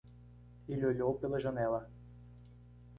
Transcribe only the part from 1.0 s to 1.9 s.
pela janela.